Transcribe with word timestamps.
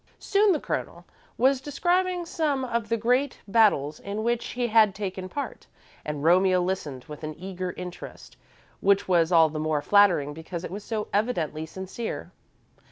Soon 0.17 0.51
the 0.51 0.59
Colonel 0.59 1.05
was 1.37 1.61
describing 1.61 2.25
some 2.25 2.65
of 2.65 2.89
the 2.89 2.97
great 2.97 3.37
battles 3.47 3.99
in 3.99 4.23
which 4.23 4.43
he 4.47 4.65
had 4.65 4.95
taken 4.95 5.29
part, 5.29 5.67
and 6.03 6.23
Romeo 6.23 6.59
listened 6.59 7.03
with 7.05 7.23
an 7.23 7.35
eager 7.37 7.71
interest 7.73 8.35
which 8.79 9.07
was 9.07 9.31
all 9.31 9.49
the 9.49 9.59
more 9.59 9.83
flattering 9.83 10.33
because 10.33 10.63
it 10.63 10.71
was 10.71 10.83
so 10.83 11.07
evidently 11.13 11.67
sincere. 11.67 12.31